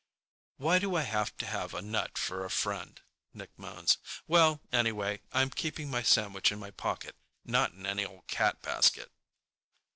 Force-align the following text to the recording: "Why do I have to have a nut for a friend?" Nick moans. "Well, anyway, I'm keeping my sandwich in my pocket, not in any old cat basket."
"Why 0.57 0.79
do 0.79 0.95
I 0.95 1.03
have 1.03 1.37
to 1.37 1.45
have 1.45 1.75
a 1.75 1.81
nut 1.83 2.17
for 2.17 2.43
a 2.43 2.49
friend?" 2.49 2.99
Nick 3.35 3.51
moans. 3.55 3.99
"Well, 4.25 4.59
anyway, 4.71 5.21
I'm 5.31 5.51
keeping 5.51 5.91
my 5.91 6.01
sandwich 6.01 6.51
in 6.51 6.57
my 6.57 6.71
pocket, 6.71 7.15
not 7.45 7.73
in 7.73 7.85
any 7.85 8.03
old 8.03 8.25
cat 8.25 8.63
basket." 8.63 9.11